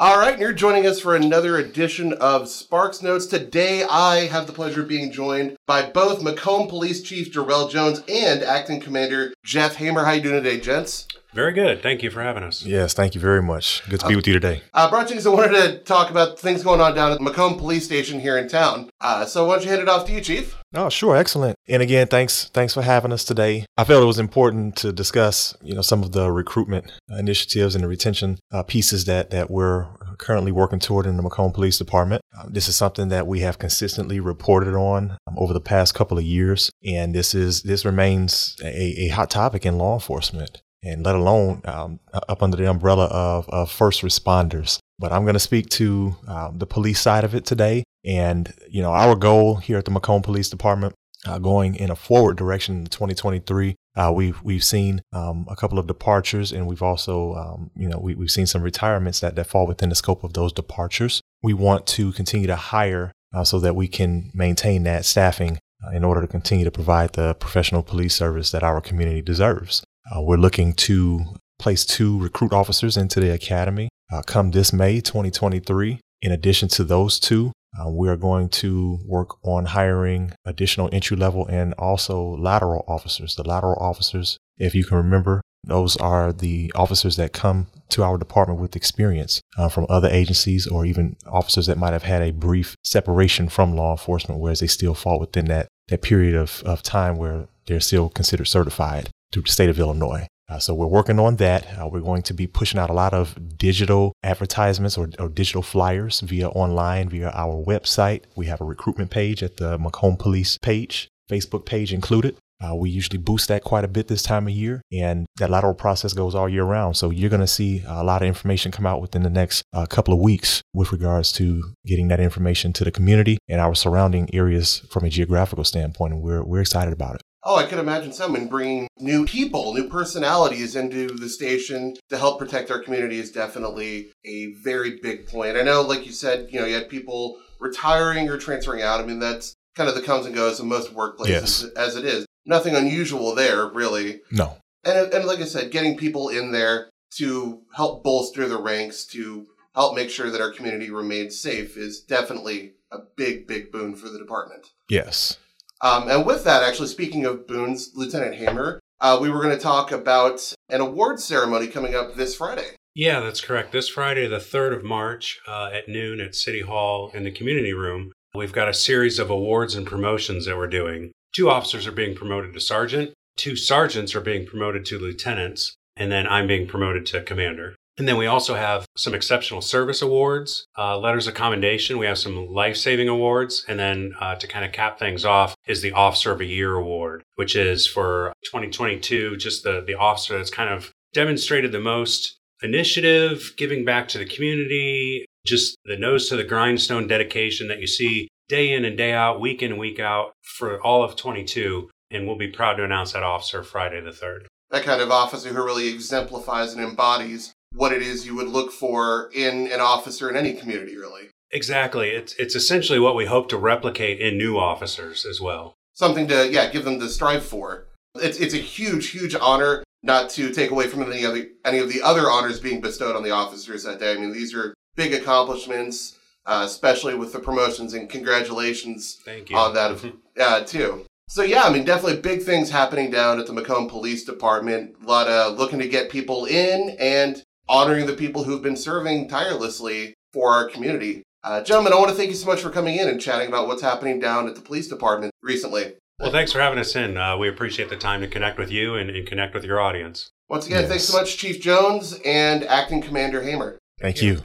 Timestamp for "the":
4.46-4.52, 17.18-17.22, 26.10-26.32, 27.84-27.88, 31.16-31.22, 35.52-35.60, 42.56-42.68, 46.58-46.66, 49.84-49.90, 59.88-59.94, 67.14-67.34, 73.20-73.32, 83.34-83.46, 86.32-86.72, 99.42-99.52, 109.58-109.76, 119.22-119.30, 122.84-122.90, 131.08-131.28, 139.94-140.02, 148.48-148.60, 154.08-154.18, 164.26-164.38, 167.22-167.30, 185.82-185.92, 189.64-189.82, 189.84-189.96, 191.72-191.80, 194.18-194.26, 195.84-195.96, 196.36-196.44, 204.00-204.10, 221.88-222.02, 223.22-223.30, 227.32-227.40, 233.46-233.52, 238.06-238.14, 244.54-244.60, 247.90-247.96